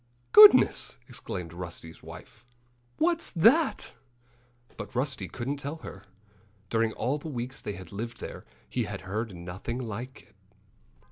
[0.31, 2.43] "Goodness!" exclaimed Rusty's wife.
[2.97, 3.93] "What's that?"
[4.75, 6.05] But Rusty couldn't tell her.
[6.71, 10.35] During all the weeks they had lived there he had heard nothing like that.